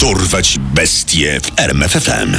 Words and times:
Dorwać 0.00 0.58
bestie 0.58 1.40
w 1.40 1.60
RMFFM. 1.60 2.36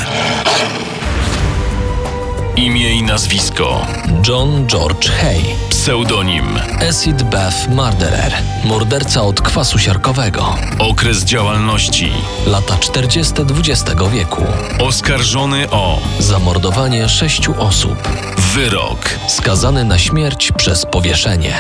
Imię 2.56 2.93
i 2.93 3.04
nazwisko. 3.04 3.88
John 4.28 4.67
George 4.67 5.09
Hay. 5.09 5.42
Pseudonim. 5.69 6.59
Acid 6.90 7.24
Bath 7.24 7.69
Murderer. 7.69 8.34
Morderca 8.66 9.21
od 9.21 9.41
kwasu 9.41 9.80
siarkowego. 9.80 10.55
Okres 10.80 11.23
działalności. 11.23 12.11
Lata 12.45 12.77
40. 12.77 13.34
XX 13.41 13.84
wieku. 14.14 14.44
Oskarżony 14.80 15.70
o 15.70 16.00
Zamordowanie 16.20 17.10
sześciu 17.10 17.54
osób. 17.62 18.07
wyrok. 18.54 19.10
Skazany 19.28 19.84
na 19.84 20.00
śmierć 20.00 20.52
przez 20.57 20.86
powieszenie. 20.86 21.54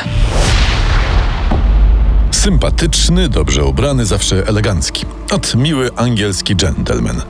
Sympatyczny, 2.49 3.29
dobrze 3.29 3.65
ubrany, 3.65 4.05
zawsze 4.05 4.47
elegancki. 4.47 5.05
Ot 5.31 5.55
miły 5.55 5.95
angielski 5.95 6.55
gentleman. 6.55 7.21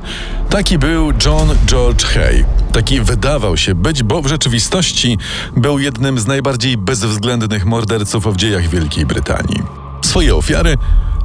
Taki 0.49 0.77
był 0.77 1.11
John 1.25 1.49
George 1.65 2.03
Hay. 2.03 2.45
Taki 2.71 3.01
wydawał 3.01 3.57
się 3.57 3.75
być, 3.75 4.03
bo 4.03 4.21
w 4.21 4.27
rzeczywistości 4.27 5.17
był 5.57 5.79
jednym 5.79 6.19
z 6.19 6.27
najbardziej 6.27 6.77
bezwzględnych 6.77 7.65
morderców 7.65 8.33
w 8.33 8.35
dziejach 8.35 8.67
Wielkiej 8.67 9.05
Brytanii. 9.05 9.63
Swoje 10.01 10.35
ofiary 10.35 10.77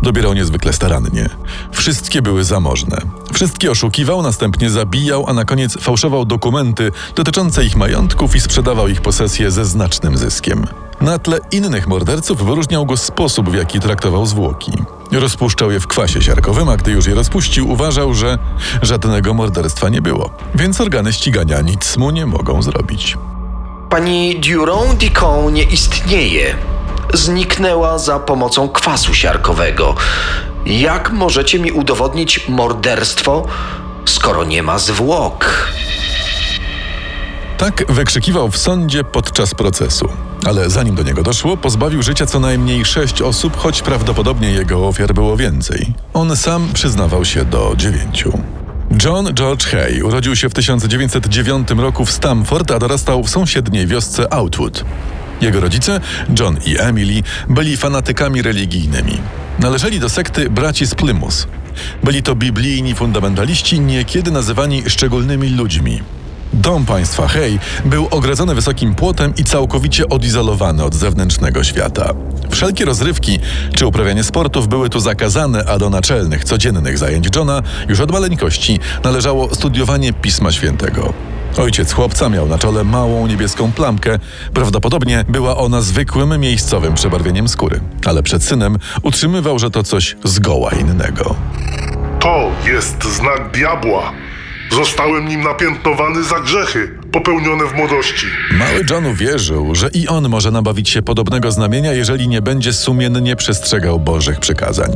dobierał 0.03 0.35
niezwykle 0.35 0.73
starannie. 0.73 1.29
Wszystkie 1.73 2.23
były 2.23 2.45
zamożne. 2.45 2.97
Wszystkie 3.33 3.71
oszukiwał, 3.71 4.23
następnie 4.23 4.71
zabijał, 4.71 5.25
a 5.29 5.33
na 5.33 5.45
koniec 5.45 5.79
fałszował 5.81 6.25
dokumenty 6.25 6.93
dotyczące 7.15 7.65
ich 7.65 7.77
majątków 7.77 8.37
i 8.37 8.41
sprzedawał 8.41 8.89
ich 8.89 9.01
posesje 9.01 9.51
ze 9.51 9.65
znacznym 9.65 10.17
zyskiem. 10.17 10.67
Na 11.01 11.19
tle 11.19 11.39
innych 11.53 11.87
morderców 11.87 12.45
wyróżniał 12.45 12.87
go 12.87 12.97
sposób, 12.97 13.51
w 13.51 13.55
jaki 13.55 13.81
traktował 13.81 14.27
zwłoki. 14.27 14.73
Rozpuszczał 15.13 15.71
je 15.71 15.81
w 15.81 15.87
kwasie 15.87 16.23
siarkowym, 16.23 16.69
a 16.69 16.77
gdy 16.77 16.91
już 16.91 17.07
je 17.07 17.15
rozpuścił, 17.15 17.71
uważał, 17.71 18.15
że 18.15 18.39
żadnego 18.83 19.35
morderstwa 19.35 19.89
nie 19.89 20.03
było. 20.03 20.31
Więc 20.55 20.81
organy 20.81 21.13
ścigania 21.13 21.61
nic 21.61 21.97
mu 21.97 22.11
nie 22.11 22.27
mogą 22.27 22.63
zrobić. 22.63 23.17
Pani 23.91 24.41
Durand 24.41 24.95
Dicon 24.95 25.53
nie 25.53 25.63
istnieje. 25.63 26.57
Zniknęła 27.15 27.99
za 27.99 28.19
pomocą 28.19 28.69
kwasu 28.69 29.15
siarkowego. 29.15 29.95
Jak 30.67 31.13
możecie 31.13 31.59
mi 31.59 31.73
udowodnić 31.73 32.49
morderstwo, 32.49 33.47
skoro 34.05 34.45
nie 34.45 34.63
ma 34.63 34.79
zwłok? 34.79 35.69
Tak 37.65 37.93
wykrzykiwał 37.93 38.51
w 38.51 38.57
sądzie 38.57 39.05
podczas 39.05 39.55
procesu. 39.55 40.09
Ale 40.47 40.71
zanim 40.71 40.95
do 40.95 41.03
niego 41.03 41.23
doszło, 41.23 41.57
pozbawił 41.57 42.03
życia 42.03 42.27
co 42.27 42.41
najmniej 42.41 42.85
sześć 42.85 43.23
osób, 43.23 43.57
choć 43.57 43.83
prawdopodobnie 43.83 44.51
jego 44.51 44.89
ofiar 44.89 45.15
było 45.15 45.37
więcej. 45.37 45.95
On 46.15 46.37
sam 46.37 46.69
przyznawał 46.75 47.25
się 47.25 47.45
do 47.45 47.75
dziewięciu. 47.77 48.39
John 49.05 49.35
George 49.35 49.67
Hay 49.67 50.05
urodził 50.05 50.37
się 50.37 50.49
w 50.49 50.55
1909 50.55 51.71
roku 51.71 52.05
w 52.05 52.13
Stamford, 52.13 52.71
a 52.71 52.79
dorastał 52.79 53.23
w 53.23 53.31
sąsiedniej 53.31 53.87
wiosce 53.87 54.33
Outwood. 54.33 54.85
Jego 55.41 55.61
rodzice, 55.61 56.01
John 56.41 56.59
i 56.67 56.77
Emily, 56.79 57.23
byli 57.49 57.77
fanatykami 57.77 58.43
religijnymi. 58.43 59.19
Należeli 59.59 60.01
do 60.01 60.09
sekty 60.09 60.51
braci 60.51 60.87
z 60.87 60.95
Plymouth. 60.95 61.47
Byli 62.03 62.23
to 62.23 62.35
biblijni 62.35 62.95
fundamentaliści, 62.95 63.81
niekiedy 63.81 64.31
nazywani 64.31 64.83
szczególnymi 64.91 65.49
ludźmi. 65.49 66.03
Dom 66.55 66.87
państwa 66.87 67.29
Hay 67.29 67.59
był 67.85 68.09
ogrodzony 68.11 68.55
wysokim 68.55 68.95
płotem 68.95 69.33
i 69.37 69.45
całkowicie 69.45 70.09
odizolowany 70.09 70.85
od 70.85 70.95
zewnętrznego 70.95 71.65
świata. 71.65 72.15
Wszelkie 72.51 72.85
rozrywki 72.85 73.39
czy 73.75 73.87
uprawianie 73.87 74.25
sportów 74.25 74.69
były 74.69 74.91
tu 74.91 75.01
zakazane, 75.01 75.65
a 75.65 75.79
do 75.79 75.91
naczelnych, 75.91 76.45
codziennych 76.45 76.99
zajęć 76.99 77.37
Johna 77.37 77.63
już 77.89 78.01
od 78.01 78.13
maleńkości 78.13 78.81
należało 79.05 79.55
studiowanie 79.55 80.13
Pisma 80.13 80.53
Świętego. 80.53 81.13
Ojciec 81.57 81.93
chłopca 81.93 82.29
miał 82.29 82.49
na 82.49 82.59
czole 82.59 82.85
małą 82.85 83.27
niebieską 83.27 83.73
plamkę. 83.73 84.19
Prawdopodobnie 84.55 85.25
była 85.29 85.57
ona 85.57 85.81
zwykłym 85.81 86.41
miejscowym 86.41 86.95
przebarwieniem 86.95 87.49
skóry, 87.49 87.81
ale 88.05 88.23
przed 88.23 88.45
synem 88.45 88.79
utrzymywał, 89.03 89.59
że 89.59 89.71
to 89.71 89.83
coś 89.83 90.17
zgoła 90.25 90.71
innego. 90.71 91.35
To 92.21 92.51
jest 92.67 93.05
znak 93.05 93.51
diabła. 93.53 94.13
Zostałem 94.75 95.29
nim 95.29 95.43
napiętnowany 95.43 96.25
za 96.25 96.41
grzechy 96.41 96.99
popełnione 97.13 97.65
w 97.65 97.75
młodości. 97.75 98.27
Mały 98.53 98.85
John 98.91 99.07
uwierzył, 99.07 99.75
że 99.75 99.89
i 99.89 100.09
on 100.09 100.29
może 100.29 100.51
nabawić 100.51 100.91
się 100.91 101.03
podobnego 101.03 101.53
znamienia, 101.53 101.93
jeżeli 101.93 102.29
nie 102.29 102.43
będzie 102.43 102.73
sumiennie 102.73 103.37
przestrzegał 103.37 104.01
Bożych 104.01 104.41
przykazań. 104.41 104.93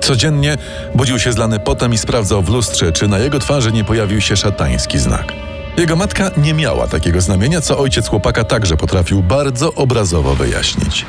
Codziennie 0.00 0.56
budził 0.94 1.18
się 1.18 1.32
zlany 1.32 1.60
potem 1.60 1.92
i 1.92 1.98
sprawdzał 1.98 2.42
w 2.42 2.48
lustrze, 2.48 2.92
czy 2.92 3.08
na 3.08 3.18
jego 3.18 3.38
twarzy 3.38 3.72
nie 3.72 3.84
pojawił 3.84 4.20
się 4.20 4.36
szatański 4.36 4.98
znak. 4.98 5.32
Jego 5.76 5.96
matka 5.96 6.30
nie 6.36 6.54
miała 6.54 6.86
takiego 6.86 7.20
znamienia, 7.20 7.60
co 7.60 7.78
ojciec 7.78 8.08
chłopaka 8.08 8.44
także 8.44 8.76
potrafił 8.76 9.22
bardzo 9.22 9.74
obrazowo 9.74 10.34
wyjaśnić. 10.34 11.06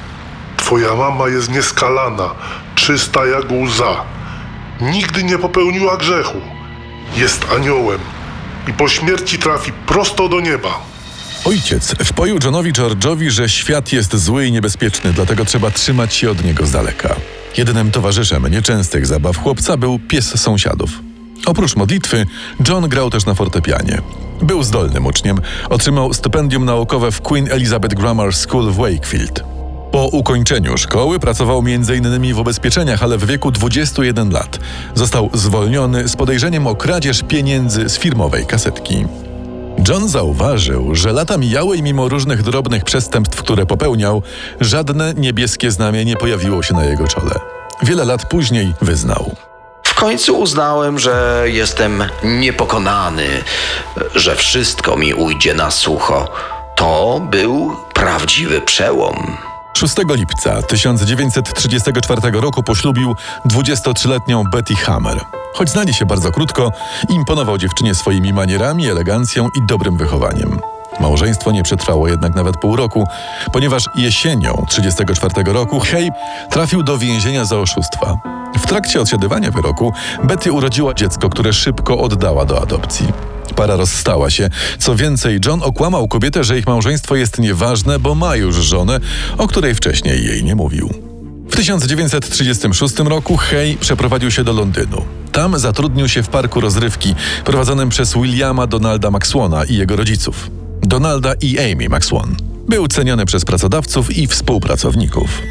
Twoja 0.57 0.95
mama 0.95 1.27
jest 1.27 1.51
nieskalana, 1.51 2.35
czysta 2.75 3.25
jak 3.25 3.51
łza. 3.51 4.03
Nigdy 4.81 5.23
nie 5.23 5.37
popełniła 5.37 5.97
grzechu. 5.97 6.41
Jest 7.15 7.45
aniołem 7.55 7.99
i 8.67 8.73
po 8.73 8.87
śmierci 8.87 9.37
trafi 9.37 9.71
prosto 9.71 10.29
do 10.29 10.39
nieba. 10.39 10.79
Ojciec 11.45 11.95
wpoił 12.05 12.37
Johnowi 12.43 12.73
George'owi, 12.73 13.29
że 13.29 13.49
świat 13.49 13.93
jest 13.93 14.15
zły 14.15 14.45
i 14.45 14.51
niebezpieczny, 14.51 15.13
dlatego 15.13 15.45
trzeba 15.45 15.71
trzymać 15.71 16.13
się 16.13 16.31
od 16.31 16.45
niego 16.45 16.65
z 16.65 16.71
daleka. 16.71 17.15
Jedynym 17.57 17.91
towarzyszem 17.91 18.47
nieczęstych 18.47 19.07
zabaw 19.07 19.37
chłopca 19.37 19.77
był 19.77 19.99
pies 19.99 20.41
sąsiadów. 20.41 20.89
Oprócz 21.45 21.75
modlitwy, 21.75 22.25
John 22.67 22.89
grał 22.89 23.09
też 23.09 23.25
na 23.25 23.33
fortepianie. 23.33 24.01
Był 24.41 24.63
zdolnym 24.63 25.05
uczniem, 25.05 25.37
otrzymał 25.69 26.13
stypendium 26.13 26.65
naukowe 26.65 27.11
w 27.11 27.21
Queen 27.21 27.51
Elizabeth 27.51 27.95
Grammar 27.95 28.35
School 28.35 28.71
w 28.71 28.75
Wakefield. 28.75 29.50
Po 29.91 30.05
ukończeniu 30.05 30.77
szkoły 30.77 31.19
pracował 31.19 31.59
m.in. 31.59 32.33
w 32.33 32.39
ubezpieczeniach, 32.39 33.03
ale 33.03 33.17
w 33.17 33.25
wieku 33.25 33.51
21 33.51 34.31
lat 34.31 34.59
został 34.95 35.29
zwolniony 35.33 36.07
z 36.07 36.15
podejrzeniem 36.15 36.67
o 36.67 36.75
kradzież 36.75 37.21
pieniędzy 37.27 37.89
z 37.89 37.97
firmowej 37.97 38.45
kasetki. 38.45 39.05
John 39.87 40.07
zauważył, 40.07 40.95
że 40.95 41.13
lata 41.13 41.37
mijały 41.37 41.77
i 41.77 41.83
mimo 41.83 42.09
różnych 42.09 42.43
drobnych 42.43 42.83
przestępstw, 42.83 43.39
które 43.39 43.65
popełniał, 43.65 44.23
żadne 44.61 45.13
niebieskie 45.13 45.71
znamie 45.71 46.05
nie 46.05 46.15
pojawiło 46.15 46.63
się 46.63 46.73
na 46.73 46.85
jego 46.85 47.07
czole. 47.07 47.35
Wiele 47.83 48.05
lat 48.05 48.25
później 48.25 48.73
wyznał. 48.81 49.35
W 49.83 49.93
końcu 49.93 50.39
uznałem, 50.39 50.99
że 50.99 51.43
jestem 51.45 52.03
niepokonany, 52.23 53.27
że 54.15 54.35
wszystko 54.35 54.97
mi 54.97 55.13
ujdzie 55.13 55.53
na 55.53 55.71
sucho. 55.71 56.31
To 56.75 57.27
był 57.31 57.75
prawdziwy 57.93 58.61
przełom. 58.61 59.50
6 59.73 59.95
lipca 60.15 60.61
1934 60.61 62.31
roku 62.31 62.63
poślubił 62.63 63.15
23-letnią 63.45 64.43
Betty 64.51 64.75
Hammer. 64.75 65.25
Choć 65.53 65.69
znali 65.69 65.93
się 65.93 66.05
bardzo 66.05 66.31
krótko, 66.31 66.71
imponował 67.09 67.57
dziewczynie 67.57 67.95
swoimi 67.95 68.33
manierami, 68.33 68.89
elegancją 68.89 69.47
i 69.47 69.65
dobrym 69.65 69.97
wychowaniem. 69.97 70.59
Małżeństwo 70.99 71.51
nie 71.51 71.63
przetrwało 71.63 72.07
jednak 72.07 72.35
nawet 72.35 72.57
pół 72.57 72.75
roku, 72.75 73.07
ponieważ 73.51 73.85
jesienią 73.95 74.65
1934 74.69 75.53
roku 75.53 75.79
Hay 75.79 76.09
trafił 76.49 76.83
do 76.83 76.97
więzienia 76.97 77.45
za 77.45 77.57
oszustwa. 77.57 78.40
W 78.61 78.67
trakcie 78.67 79.01
odsiadywania 79.01 79.51
wyroku 79.51 79.93
Betty 80.23 80.51
urodziła 80.51 80.93
dziecko, 80.93 81.29
które 81.29 81.53
szybko 81.53 81.99
oddała 81.99 82.45
do 82.45 82.61
adopcji. 82.61 83.07
Para 83.55 83.75
rozstała 83.75 84.29
się. 84.29 84.49
Co 84.79 84.95
więcej, 84.95 85.39
John 85.45 85.63
okłamał 85.63 86.07
kobietę, 86.07 86.43
że 86.43 86.59
ich 86.59 86.67
małżeństwo 86.67 87.15
jest 87.15 87.39
nieważne, 87.39 87.99
bo 87.99 88.15
ma 88.15 88.35
już 88.35 88.55
żonę, 88.55 88.99
o 89.37 89.47
której 89.47 89.75
wcześniej 89.75 90.25
jej 90.25 90.43
nie 90.43 90.55
mówił. 90.55 90.89
W 91.51 91.55
1936 91.55 92.99
roku 92.99 93.37
Hay 93.37 93.77
przeprowadził 93.79 94.31
się 94.31 94.43
do 94.43 94.53
Londynu. 94.53 95.05
Tam 95.31 95.59
zatrudnił 95.59 96.09
się 96.09 96.23
w 96.23 96.27
parku 96.27 96.61
rozrywki 96.61 97.15
prowadzonym 97.45 97.89
przez 97.89 98.13
Williama 98.13 98.67
Donalda 98.67 99.11
Maxwona 99.11 99.63
i 99.63 99.75
jego 99.75 99.95
rodziców. 99.95 100.49
Donalda 100.81 101.33
i 101.41 101.59
Amy 101.59 101.89
Maxwon. 101.89 102.35
Był 102.67 102.87
ceniony 102.87 103.25
przez 103.25 103.45
pracodawców 103.45 104.17
i 104.17 104.27
współpracowników. 104.27 105.41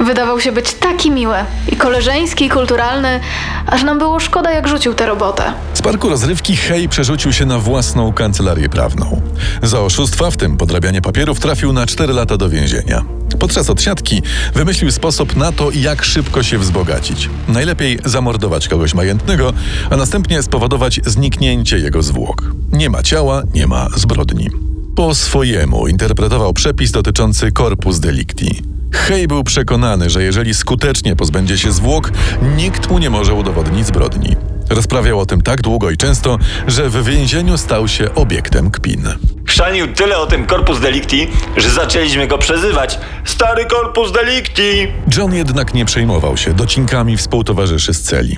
Wydawał 0.00 0.40
się 0.40 0.52
być 0.52 0.74
taki 0.74 1.10
miły 1.10 1.36
i 1.72 1.76
koleżeński, 1.76 2.44
i 2.44 2.48
kulturalny, 2.48 3.20
aż 3.66 3.82
nam 3.82 3.98
było 3.98 4.20
szkoda, 4.20 4.50
jak 4.50 4.68
rzucił 4.68 4.94
tę 4.94 5.06
robotę. 5.06 5.52
Z 5.74 5.82
parku 5.82 6.08
rozrywki 6.08 6.56
Hay 6.56 6.88
przerzucił 6.88 7.32
się 7.32 7.46
na 7.46 7.58
własną 7.58 8.12
kancelarię 8.12 8.68
prawną. 8.68 9.20
Za 9.62 9.80
oszustwa, 9.80 10.30
w 10.30 10.36
tym 10.36 10.56
podrabianie 10.56 11.02
papierów, 11.02 11.40
trafił 11.40 11.72
na 11.72 11.86
4 11.86 12.12
lata 12.12 12.36
do 12.36 12.48
więzienia. 12.48 13.02
Podczas 13.38 13.70
odsiadki 13.70 14.22
wymyślił 14.54 14.90
sposób 14.90 15.36
na 15.36 15.52
to, 15.52 15.70
jak 15.70 16.04
szybko 16.04 16.42
się 16.42 16.58
wzbogacić. 16.58 17.30
Najlepiej 17.48 17.98
zamordować 18.04 18.68
kogoś 18.68 18.94
majętnego, 18.94 19.52
a 19.90 19.96
następnie 19.96 20.42
spowodować 20.42 21.00
zniknięcie 21.06 21.78
jego 21.78 22.02
zwłok. 22.02 22.42
Nie 22.72 22.90
ma 22.90 23.02
ciała, 23.02 23.42
nie 23.54 23.66
ma 23.66 23.88
zbrodni. 23.96 24.50
Po 24.96 25.14
swojemu 25.14 25.88
interpretował 25.88 26.52
przepis 26.52 26.90
dotyczący 26.90 27.52
corpus 27.52 28.00
delicti. 28.00 28.69
Hay 28.92 29.28
był 29.28 29.44
przekonany, 29.44 30.10
że 30.10 30.22
jeżeli 30.22 30.54
skutecznie 30.54 31.16
pozbędzie 31.16 31.58
się 31.58 31.72
zwłok, 31.72 32.10
nikt 32.56 32.90
mu 32.90 32.98
nie 32.98 33.10
może 33.10 33.34
udowodnić 33.34 33.86
zbrodni. 33.86 34.36
Rozprawiał 34.70 35.20
o 35.20 35.26
tym 35.26 35.40
tak 35.40 35.62
długo 35.62 35.90
i 35.90 35.96
często, 35.96 36.38
że 36.66 36.88
w 36.88 37.04
więzieniu 37.04 37.58
stał 37.58 37.88
się 37.88 38.14
obiektem 38.14 38.70
kpin. 38.70 39.08
Chrzanił 39.46 39.94
tyle 39.94 40.18
o 40.18 40.26
tym 40.26 40.46
Corpus 40.46 40.80
Delicti, 40.80 41.28
że 41.56 41.70
zaczęliśmy 41.70 42.26
go 42.26 42.38
przezywać 42.38 42.98
Stary 43.24 43.66
Corpus 43.66 44.12
Delicti! 44.12 44.88
John 45.16 45.34
jednak 45.34 45.74
nie 45.74 45.84
przejmował 45.84 46.36
się 46.36 46.54
docinkami 46.54 47.16
współtowarzyszy 47.16 47.94
z 47.94 48.02
celi. 48.02 48.36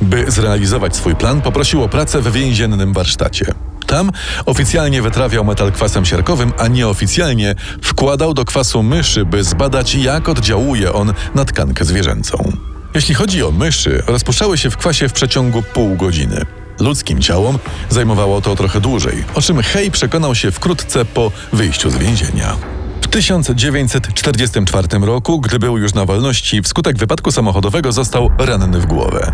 By 0.00 0.30
zrealizować 0.30 0.96
swój 0.96 1.16
plan, 1.16 1.40
poprosił 1.40 1.82
o 1.82 1.88
pracę 1.88 2.20
w 2.20 2.32
więziennym 2.32 2.92
warsztacie. 2.92 3.54
Tam 3.90 4.10
oficjalnie 4.46 5.02
wytrawiał 5.02 5.44
metal 5.44 5.72
kwasem 5.72 6.04
siarkowym, 6.04 6.52
a 6.58 6.68
nieoficjalnie 6.68 7.54
wkładał 7.82 8.34
do 8.34 8.44
kwasu 8.44 8.82
myszy, 8.82 9.24
by 9.24 9.44
zbadać, 9.44 9.94
jak 9.94 10.28
oddziałuje 10.28 10.92
on 10.92 11.12
na 11.34 11.44
tkankę 11.44 11.84
zwierzęcą. 11.84 12.52
Jeśli 12.94 13.14
chodzi 13.14 13.42
o 13.42 13.50
myszy, 13.50 14.02
rozpuszczały 14.06 14.58
się 14.58 14.70
w 14.70 14.76
kwasie 14.76 15.08
w 15.08 15.12
przeciągu 15.12 15.62
pół 15.62 15.96
godziny. 15.96 16.46
Ludzkim 16.80 17.20
ciałom 17.20 17.58
zajmowało 17.88 18.40
to 18.40 18.56
trochę 18.56 18.80
dłużej, 18.80 19.24
o 19.34 19.42
czym 19.42 19.62
Hay 19.62 19.90
przekonał 19.90 20.34
się 20.34 20.50
wkrótce 20.50 21.04
po 21.04 21.32
wyjściu 21.52 21.90
z 21.90 21.96
więzienia. 21.96 22.79
W 23.00 23.08
1944 23.08 24.88
roku, 25.02 25.40
gdy 25.40 25.58
był 25.58 25.78
już 25.78 25.94
na 25.94 26.04
wolności, 26.04 26.62
wskutek 26.62 26.98
wypadku 26.98 27.32
samochodowego 27.32 27.92
został 27.92 28.30
ranny 28.38 28.80
w 28.80 28.86
głowę. 28.86 29.32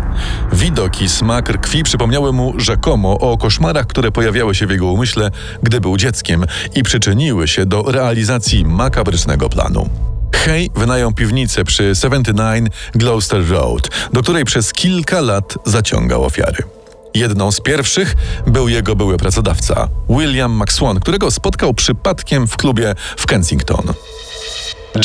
Widok 0.53 1.01
i 1.01 1.09
smak 1.09 1.61
krwi 1.61 1.83
przypomniały 1.83 2.33
mu 2.33 2.53
rzekomo 2.59 3.19
o 3.19 3.37
koszmarach, 3.37 3.87
które 3.87 4.11
pojawiały 4.11 4.55
się 4.55 4.67
w 4.67 4.71
jego 4.71 4.85
umyśle, 4.85 5.31
gdy 5.63 5.81
był 5.81 5.97
dzieckiem 5.97 6.45
i 6.75 6.83
przyczyniły 6.83 7.47
się 7.47 7.65
do 7.65 7.83
realizacji 7.83 8.65
makabrycznego 8.65 9.49
planu. 9.49 9.89
Hay 10.35 10.69
wynajął 10.75 11.13
piwnicę 11.13 11.63
przy 11.63 11.95
79 11.95 12.67
Gloucester 12.95 13.49
Road, 13.49 13.89
do 14.13 14.21
której 14.23 14.45
przez 14.45 14.73
kilka 14.73 15.21
lat 15.21 15.57
zaciągał 15.65 16.23
ofiary. 16.23 16.76
Jedną 17.17 17.51
z 17.51 17.61
pierwszych 17.61 18.15
był 18.47 18.67
jego 18.67 18.95
były 18.95 19.17
pracodawca, 19.17 19.87
William 20.09 20.61
McSwan, 20.61 20.99
którego 20.99 21.31
spotkał 21.31 21.73
przypadkiem 21.73 22.47
w 22.47 22.57
klubie 22.57 22.95
w 23.17 23.25
Kensington. 23.25 23.93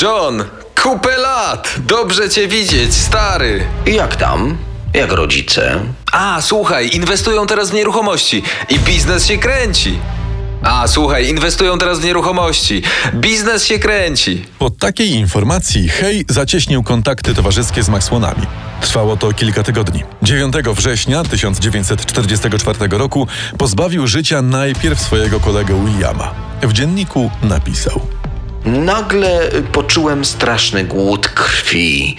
John, 0.03 0.45
kupę 0.83 1.19
lat! 1.19 1.75
Dobrze 1.79 2.31
cię 2.31 2.49
widzieć, 2.49 2.95
stary! 2.95 3.67
Jak 3.87 4.17
tam? 4.17 4.57
Jak 4.95 5.13
rodzice? 5.13 5.81
A, 6.13 6.41
słuchaj, 6.41 6.91
inwestują 6.93 7.47
teraz 7.47 7.71
w 7.71 7.75
nieruchomości 7.75 8.43
i 8.69 8.79
biznes 8.79 9.27
się 9.27 9.39
kręci. 9.39 9.99
A, 10.63 10.89
słuchaj, 10.89 11.29
inwestują 11.29 11.79
teraz 11.79 12.01
w 12.01 12.05
nieruchomości. 12.05 12.83
Biznes 13.15 13.65
się 13.65 13.79
kręci. 13.79 14.45
Po 14.59 14.71
takiej 14.71 15.11
informacji 15.11 15.89
Hay 15.89 16.25
zacieśnił 16.29 16.83
kontakty 16.83 17.35
towarzyskie 17.35 17.83
z 17.83 17.89
Maxwellami. 17.89 18.47
Trwało 18.83 19.17
to 19.17 19.33
kilka 19.33 19.63
tygodni. 19.63 20.05
9 20.23 20.55
września 20.77 21.25
1944 21.25 22.79
roku 22.91 23.27
pozbawił 23.59 24.07
życia 24.07 24.43
najpierw 24.43 25.01
swojego 25.01 25.41
kolegę 25.41 25.85
Williama. 25.85 26.35
W 26.63 26.73
dzienniku 26.73 27.31
napisał– 27.43 28.01
Nagle 28.65 29.51
poczułem 29.73 30.25
straszny 30.25 30.85
głód 30.85 31.29
krwi. 31.29 32.17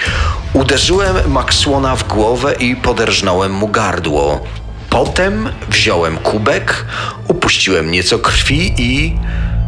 Uderzyłem 0.53 1.31
Maxwona 1.31 1.95
w 1.95 2.07
głowę 2.07 2.55
i 2.59 2.75
poderżnąłem 2.75 3.51
mu 3.51 3.67
gardło. 3.67 4.43
Potem 4.89 5.49
wziąłem 5.69 6.17
kubek, 6.17 6.85
upuściłem 7.27 7.91
nieco 7.91 8.19
krwi 8.19 8.73
i 8.77 9.15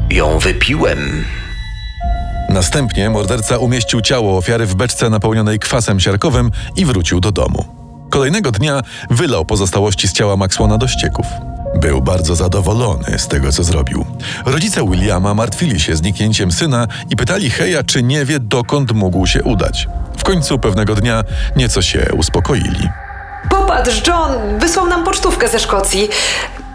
ją 0.09 0.39
wypiłem. 0.39 1.25
Następnie 2.55 3.09
morderca 3.09 3.57
umieścił 3.57 4.01
ciało 4.01 4.37
ofiary 4.37 4.65
w 4.65 4.75
beczce 4.75 5.09
napełnionej 5.09 5.59
kwasem 5.59 5.99
siarkowym 5.99 6.51
i 6.75 6.85
wrócił 6.85 7.19
do 7.19 7.31
domu. 7.31 7.65
Kolejnego 8.09 8.51
dnia 8.51 8.81
wylał 9.09 9.45
pozostałości 9.45 10.07
z 10.07 10.13
ciała 10.13 10.37
Maxwona 10.37 10.77
do 10.77 10.87
ścieków. 10.87 11.25
Był 11.81 12.01
bardzo 12.01 12.35
zadowolony 12.35 13.19
z 13.19 13.27
tego, 13.27 13.51
co 13.51 13.63
zrobił. 13.63 14.05
Rodzice 14.45 14.89
Williama 14.89 15.33
martwili 15.33 15.79
się 15.79 15.95
zniknięciem 15.95 16.51
syna 16.51 16.87
i 17.09 17.15
pytali 17.15 17.49
Heja, 17.49 17.83
czy 17.83 18.03
nie 18.03 18.25
wie, 18.25 18.39
dokąd 18.39 18.91
mógł 18.91 19.27
się 19.27 19.43
udać. 19.43 19.87
W 20.17 20.23
końcu 20.23 20.59
pewnego 20.59 20.95
dnia 20.95 21.23
nieco 21.55 21.81
się 21.81 22.07
uspokoili. 22.17 22.89
Popatrz, 23.49 24.07
John 24.07 24.59
wysłał 24.59 24.87
nam 24.87 25.03
pocztówkę 25.03 25.47
ze 25.47 25.59
Szkocji. 25.59 26.09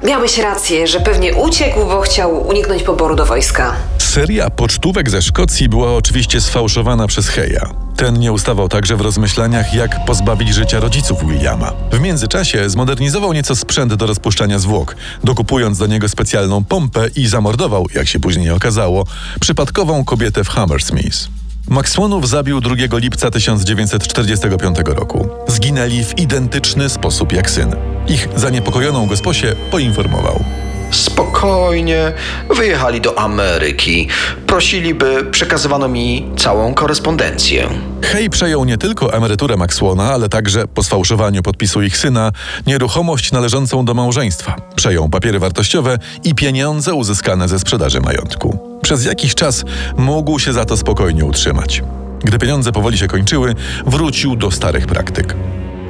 Miałeś 0.02 0.38
rację, 0.38 0.87
że 0.87 1.00
pewnie 1.00 1.35
uciekł, 1.35 1.85
bo 1.85 2.00
chciał 2.00 2.49
uniknąć 2.49 2.82
poboru 2.82 3.17
do 3.17 3.26
wojska. 3.26 3.76
Seria 3.99 4.50
pocztówek 4.50 5.11
ze 5.11 5.23
Szkocji 5.23 5.69
była 5.69 5.94
oczywiście 5.97 6.41
sfałszowana 6.41 7.06
przez 7.06 7.29
Heja. 7.29 7.70
Ten 7.97 8.19
nie 8.19 8.32
ustawał 8.32 8.69
także 8.69 8.97
w 8.97 9.00
rozmyślaniach, 9.00 9.75
jak 9.75 10.05
pozbawić 10.05 10.55
życia 10.55 10.81
rodziców 10.81 11.26
Williama. 11.26 11.73
W 11.93 12.00
międzyczasie 12.00 12.70
zmodernizował 12.70 13.32
nieco 13.32 13.56
sprzęt 13.56 13.94
do 13.94 14.06
rozpuszczania 14.06 14.58
zwłok, 14.58 14.97
dokupując 15.25 15.79
do 15.79 15.87
niego 15.87 16.08
specjalną 16.08 16.64
pompę 16.64 17.08
i 17.17 17.26
zamordował, 17.26 17.87
jak 17.94 18.08
się 18.08 18.20
później 18.20 18.50
okazało, 18.50 19.05
przypadkową 19.41 20.05
kobietę 20.05 20.44
w 20.44 20.49
Hammersmith. 20.49 21.40
Maxwellów 21.69 22.29
zabił 22.29 22.61
2 22.61 22.75
lipca 22.93 23.31
1945 23.31 24.77
roku. 24.87 25.29
Zginęli 25.49 26.05
w 26.05 26.19
identyczny 26.19 26.89
sposób 26.89 27.33
jak 27.33 27.51
syn. 27.51 27.77
Ich 28.09 28.29
zaniepokojoną 28.37 29.07
gosposię 29.07 29.55
poinformował. 29.71 30.45
Spokojnie, 30.91 32.12
wyjechali 32.57 33.01
do 33.01 33.19
Ameryki. 33.19 34.09
Prosili, 34.47 34.95
by 34.95 35.25
przekazywano 35.31 35.89
mi 35.89 36.31
całą 36.37 36.75
korespondencję. 36.75 37.69
Hay 38.03 38.31
przejął 38.31 38.65
nie 38.65 38.79
tylko 38.79 39.12
emeryturę 39.12 39.57
Maxwella, 39.57 40.05
ale 40.05 40.29
także 40.29 40.69
po 40.69 40.83
sfałszowaniu 40.83 41.43
podpisu 41.43 41.83
ich 41.83 41.97
syna 41.97 42.33
nieruchomość 42.67 43.33
należącą 43.33 43.85
do 43.85 43.95
małżeństwa. 43.95 44.57
Przejął 44.77 45.09
papiery 45.09 45.39
wartościowe 45.39 45.99
i 46.25 46.35
pieniądze 46.35 46.95
uzyskane 46.95 47.49
ze 47.49 47.59
sprzedaży 47.59 48.01
majątku. 48.01 48.70
Przez 48.91 49.05
jakiś 49.05 49.35
czas 49.35 49.65
mógł 49.97 50.39
się 50.39 50.53
za 50.53 50.65
to 50.65 50.77
spokojnie 50.77 51.25
utrzymać. 51.25 51.83
Gdy 52.25 52.39
pieniądze 52.39 52.73
powoli 52.73 52.99
się 52.99 53.09
kończyły, 53.09 53.55
wrócił 53.87 54.37
do 54.37 54.51
starych 54.51 54.87
praktyk. 54.87 55.37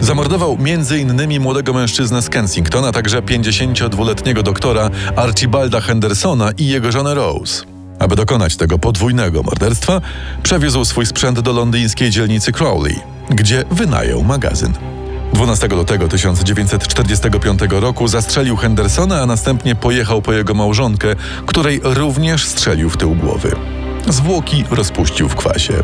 Zamordował 0.01 0.59
m.in. 0.61 1.41
młodego 1.41 1.73
mężczyznę 1.73 2.23
z 2.23 2.29
Kensington, 2.29 2.85
a 2.85 2.93
także 2.93 3.23
52-letniego 3.23 4.43
doktora 4.43 4.91
Archibalda 5.17 5.81
Hendersona 5.81 6.51
i 6.59 6.67
jego 6.67 6.93
żonę 6.93 7.15
Rose. 7.15 7.65
Aby 7.99 8.17
dokonać 8.17 8.57
tego 8.57 8.79
podwójnego 8.79 9.43
morderstwa, 9.43 10.01
przewiózł 10.43 10.85
swój 10.85 11.07
sprzęt 11.07 11.41
do 11.41 11.53
londyńskiej 11.53 12.11
dzielnicy 12.11 12.53
Crowley, 12.53 13.01
gdzie 13.31 13.65
wynajął 13.71 14.25
magazyn. 14.25 14.73
12 15.41 15.69
lutego 15.69 16.09
1945 16.09 17.61
roku 17.71 18.09
zastrzelił 18.09 18.57
Hendersona, 18.57 19.23
a 19.23 19.27
następnie 19.27 19.75
pojechał 19.75 20.23
po 20.23 20.33
jego 20.33 20.55
małżonkę, 20.55 21.17
której 21.47 21.81
również 21.85 22.45
strzelił 22.45 22.91
w 22.91 22.97
tył 22.97 23.15
głowy. 23.15 23.57
Zwłoki 24.09 24.65
rozpuścił 24.71 25.29
w 25.29 25.35
kwasie. 25.35 25.83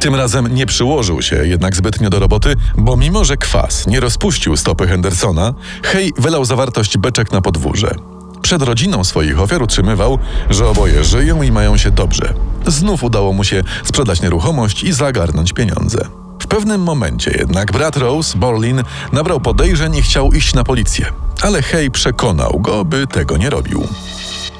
Tym 0.00 0.14
razem 0.14 0.54
nie 0.54 0.66
przyłożył 0.66 1.22
się 1.22 1.46
jednak 1.46 1.76
zbytnio 1.76 2.10
do 2.10 2.18
roboty, 2.18 2.56
bo 2.76 2.96
mimo, 2.96 3.24
że 3.24 3.36
kwas 3.36 3.86
nie 3.86 4.00
rozpuścił 4.00 4.56
stopy 4.56 4.86
Hendersona, 4.86 5.54
Hay 5.82 6.10
wylał 6.18 6.44
zawartość 6.44 6.98
beczek 6.98 7.32
na 7.32 7.40
podwórze. 7.40 7.94
Przed 8.42 8.62
rodziną 8.62 9.04
swoich 9.04 9.40
ofiar 9.40 9.62
utrzymywał, 9.62 10.18
że 10.50 10.68
oboje 10.68 11.04
żyją 11.04 11.42
i 11.42 11.52
mają 11.52 11.76
się 11.76 11.90
dobrze. 11.90 12.34
Znów 12.66 13.04
udało 13.04 13.32
mu 13.32 13.44
się 13.44 13.62
sprzedać 13.84 14.22
nieruchomość 14.22 14.84
i 14.84 14.92
zagarnąć 14.92 15.52
pieniądze. 15.52 16.19
W 16.50 16.52
pewnym 16.52 16.80
momencie 16.80 17.36
jednak 17.38 17.72
brat 17.72 17.96
Rose, 17.96 18.38
Borlin, 18.38 18.82
nabrał 19.12 19.40
podejrzeń 19.40 19.96
i 19.96 20.02
chciał 20.02 20.32
iść 20.32 20.54
na 20.54 20.64
policję. 20.64 21.12
Ale 21.42 21.62
Hay 21.62 21.90
przekonał 21.90 22.58
go, 22.60 22.84
by 22.84 23.06
tego 23.06 23.36
nie 23.36 23.50
robił. 23.50 23.88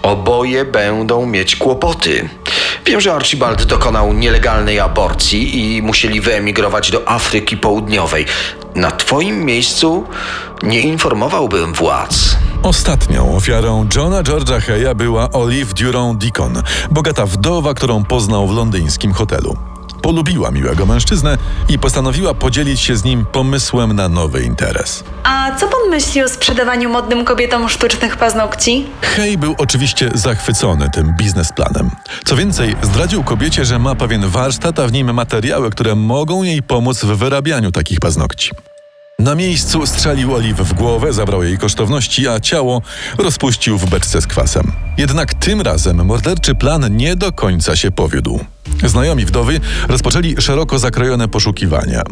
Oboje 0.03 0.65
będą 0.65 1.27
mieć 1.27 1.57
kłopoty. 1.57 2.29
Wiem, 2.87 3.01
że 3.01 3.15
Archibald 3.15 3.65
dokonał 3.65 4.13
nielegalnej 4.13 4.81
aborcji 4.81 5.77
i 5.77 5.83
musieli 5.83 6.21
wyemigrować 6.21 6.91
do 6.91 7.09
Afryki 7.09 7.57
Południowej. 7.57 8.27
Na 8.75 8.91
twoim 8.91 9.45
miejscu 9.45 10.05
nie 10.63 10.81
informowałbym 10.81 11.73
władz. 11.73 12.37
Ostatnią 12.63 13.37
ofiarą 13.37 13.87
Johna 13.97 14.23
George'a 14.23 14.61
Heya 14.61 14.95
była 14.95 15.31
Olive 15.33 15.75
Durand 15.75 16.19
Deacon, 16.19 16.63
bogata 16.91 17.27
wdowa, 17.27 17.75
którą 17.75 18.05
poznał 18.05 18.49
w 18.49 18.55
londyńskim 18.55 19.13
hotelu. 19.13 19.57
Polubiła 20.02 20.50
miłego 20.50 20.87
mężczyznę 20.87 21.38
i 21.69 21.78
postanowiła 21.78 22.35
podzielić 22.35 22.80
się 22.80 22.97
z 22.97 23.04
nim 23.04 23.26
pomysłem 23.33 23.92
na 23.92 24.09
nowy 24.09 24.42
interes. 24.42 25.04
A 25.25 25.57
co 25.57 25.69
pan 25.69 25.90
myśli 25.90 26.23
o 26.23 26.28
sprzedawaniu 26.28 26.90
modnym 26.90 27.25
kobietom 27.25 27.69
sztucznych 27.69 28.16
paznokci? 28.16 28.87
Hay 29.16 29.38
był 29.38 29.54
oczywiście 29.59 30.11
zachwycony 30.14 30.90
tym 30.90 31.14
biznesplanem. 31.16 31.90
Co 32.25 32.37
więcej, 32.37 32.76
zdradził 32.83 33.25
kobiecie, 33.25 33.64
że 33.64 33.78
ma 33.78 33.95
pewien 33.95 34.28
warsztat, 34.28 34.78
a 34.78 34.87
w 34.87 34.92
nim 34.92 35.14
materiały, 35.14 35.71
które 35.71 35.95
mogą 35.95 36.42
jej 36.42 36.62
pomóc 36.62 37.04
w 37.04 37.16
wyrabianiu 37.16 37.73
takich 37.73 38.00
paznokci. 38.00 38.50
Na 39.21 39.35
miejscu 39.35 39.87
strzelił 39.87 40.35
Oliw 40.35 40.57
w 40.57 40.73
głowę, 40.73 41.12
zabrał 41.12 41.43
jej 41.43 41.59
kosztowności, 41.59 42.29
a 42.29 42.41
ciało 42.41 42.83
rozpuścił 43.19 43.79
w 43.79 43.91
beczce 43.91 44.23
z 44.23 44.27
kwasem. 44.27 44.73
Jednak 44.99 45.35
tym 45.35 45.61
razem 45.61 46.05
morderczy 46.07 46.55
plan 46.55 46.97
nie 46.97 47.17
do 47.17 47.33
końca 47.33 47.77
się 47.77 47.91
powiódł. 47.91 48.41
Znajomi 48.85 49.25
wdowy 49.25 49.61
rozpoczęli 49.89 50.35
szeroko 50.39 50.79
zakrojone 50.79 51.29
poszukiwania. 51.29 52.03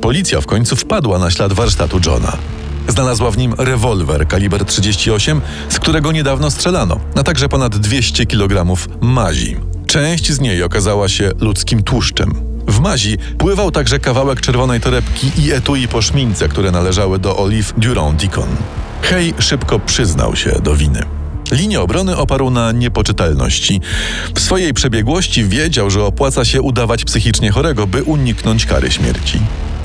Policja 0.00 0.40
w 0.40 0.46
końcu 0.46 0.76
wpadła 0.76 1.18
na 1.18 1.30
ślad 1.30 1.52
warsztatu 1.52 2.00
Johna. 2.06 2.36
Znalazła 2.88 3.30
w 3.30 3.38
nim 3.38 3.54
rewolwer 3.58 4.28
kaliber 4.28 4.64
38, 4.64 5.40
z 5.68 5.78
którego 5.78 6.12
niedawno 6.12 6.50
strzelano, 6.50 7.00
a 7.16 7.22
także 7.22 7.48
ponad 7.48 7.76
200 7.76 8.26
kg 8.26 8.76
mazi. 9.00 9.56
Część 9.86 10.32
z 10.32 10.40
niej 10.40 10.62
okazała 10.62 11.08
się 11.08 11.30
ludzkim 11.40 11.82
tłuszczem. 11.82 12.55
W 12.68 12.80
mazi 12.80 13.18
pływał 13.38 13.70
także 13.70 13.98
kawałek 13.98 14.40
czerwonej 14.40 14.80
torebki 14.80 15.30
i 15.38 15.52
etui 15.52 15.88
po 15.88 16.02
szmince, 16.02 16.48
które 16.48 16.70
należały 16.70 17.18
do 17.18 17.36
Olive 17.36 17.74
Durand-Deacon. 17.78 18.48
Hay 19.02 19.34
szybko 19.38 19.78
przyznał 19.78 20.36
się 20.36 20.50
do 20.50 20.76
winy. 20.76 21.02
Linię 21.50 21.80
obrony 21.80 22.16
oparł 22.16 22.50
na 22.50 22.72
niepoczytalności. 22.72 23.80
W 24.34 24.40
swojej 24.40 24.74
przebiegłości 24.74 25.44
wiedział, 25.44 25.90
że 25.90 26.04
opłaca 26.04 26.44
się 26.44 26.62
udawać 26.62 27.04
psychicznie 27.04 27.50
chorego, 27.50 27.86
by 27.86 28.02
uniknąć 28.02 28.66
kary 28.66 28.90
śmierci. 28.90 29.40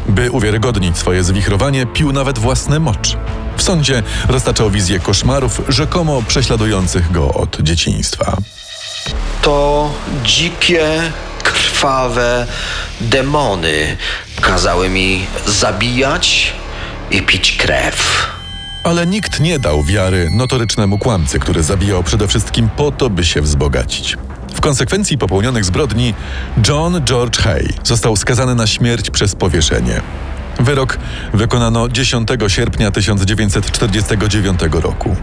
By 0.09 0.31
uwiarygodnić 0.31 0.97
swoje 0.97 1.23
zwichrowanie, 1.23 1.85
pił 1.85 2.11
nawet 2.11 2.39
własny 2.39 2.79
mocz. 2.79 3.17
W 3.57 3.63
sądzie 3.63 4.03
roztaczał 4.27 4.71
wizję 4.71 4.99
koszmarów, 4.99 5.61
rzekomo 5.67 6.23
prześladujących 6.27 7.11
go 7.11 7.33
od 7.33 7.61
dzieciństwa. 7.61 8.37
To 9.41 9.91
dzikie, 10.25 11.01
krwawe 11.81 12.47
demony 13.01 13.97
kazały 14.41 14.89
mi 14.89 15.25
zabijać 15.47 16.53
i 17.11 17.21
pić 17.21 17.57
krew. 17.57 18.27
Ale 18.83 19.07
nikt 19.07 19.39
nie 19.39 19.59
dał 19.59 19.83
wiary 19.83 20.29
notorycznemu 20.31 20.97
kłamcy, 20.97 21.39
który 21.39 21.63
zabijał 21.63 22.03
przede 22.03 22.27
wszystkim 22.27 22.69
po 22.77 22.91
to, 22.91 23.09
by 23.09 23.23
się 23.25 23.41
wzbogacić. 23.41 24.17
W 24.53 24.61
konsekwencji 24.61 25.17
popełnionych 25.17 25.65
zbrodni 25.65 26.13
John 26.67 27.01
George 27.05 27.37
Hay 27.37 27.67
został 27.83 28.15
skazany 28.15 28.55
na 28.55 28.67
śmierć 28.67 29.09
przez 29.09 29.35
powieszenie. 29.35 30.01
Wyrok 30.59 30.97
wykonano 31.33 31.89
10 31.89 32.29
sierpnia 32.47 32.91
1949 32.91 34.59
roku. 34.71 35.15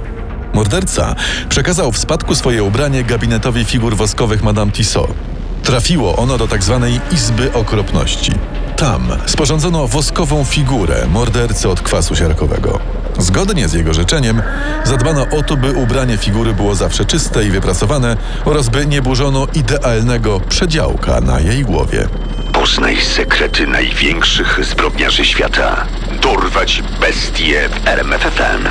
Morderca 0.54 1.14
przekazał 1.48 1.92
w 1.92 1.98
spadku 1.98 2.34
swoje 2.34 2.62
ubranie 2.62 3.04
gabinetowi 3.04 3.64
figur 3.64 3.96
woskowych 3.96 4.42
Madame 4.42 4.72
Tissot. 4.72 5.27
Trafiło 5.68 6.16
ono 6.16 6.38
do 6.38 6.48
tzw. 6.48 6.86
Izby 7.12 7.52
Okropności. 7.52 8.32
Tam 8.76 9.08
sporządzono 9.26 9.88
woskową 9.88 10.44
figurę 10.44 11.06
mordercy 11.06 11.68
od 11.68 11.80
kwasu 11.80 12.16
siarkowego. 12.16 12.78
Zgodnie 13.18 13.68
z 13.68 13.72
jego 13.72 13.94
życzeniem 13.94 14.42
zadbano 14.84 15.26
o 15.38 15.42
to, 15.42 15.56
by 15.56 15.72
ubranie 15.72 16.16
figury 16.16 16.54
było 16.54 16.74
zawsze 16.74 17.04
czyste 17.04 17.44
i 17.44 17.50
wyprasowane 17.50 18.16
oraz 18.44 18.68
by 18.68 18.86
nie 18.86 19.02
burzono 19.02 19.46
idealnego 19.54 20.40
przedziałka 20.40 21.20
na 21.20 21.40
jej 21.40 21.62
głowie. 21.64 22.08
Poznaj 22.52 22.96
sekrety 23.00 23.66
największych 23.66 24.60
zbrodniarzy 24.64 25.24
świata. 25.24 25.86
Dorwać 26.22 26.82
bestie 27.00 27.68
w 27.68 27.88
RMFFM. 27.88 28.68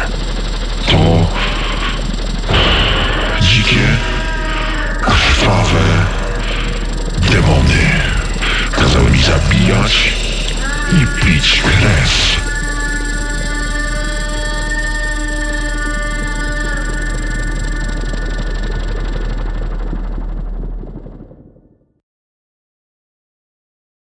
Zabijać 9.38 10.13
i 10.91 11.25
pić 11.25 11.62
krew. 11.62 12.47